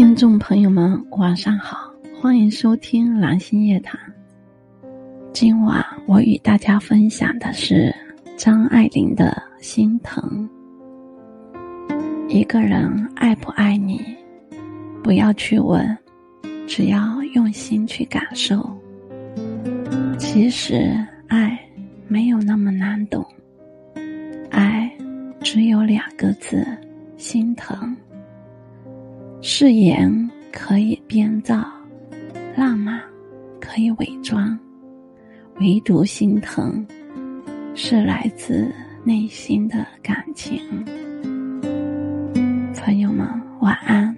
[0.00, 4.00] 听众朋友们，晚上好，欢迎收听蓝星夜谈。
[5.30, 7.94] 今晚我与大家分享的是
[8.34, 9.30] 张爱玲的
[9.62, 10.48] 《心疼》。
[12.30, 14.00] 一个人爱不爱你，
[15.02, 15.94] 不要去问，
[16.66, 18.74] 只要用心去感受。
[20.18, 20.96] 其实
[21.28, 21.60] 爱
[22.08, 23.22] 没有那么难懂，
[24.48, 24.90] 爱
[25.42, 26.66] 只有两个字：
[27.18, 27.94] 心疼。
[29.42, 31.64] 誓言可以编造
[32.56, 33.00] 浪漫
[33.58, 34.58] 可以伪装
[35.60, 36.86] 唯独心疼
[37.74, 38.70] 是来自
[39.04, 40.60] 内心的感情。
[42.90, 43.24] 朋友们
[43.60, 44.16] 晚安。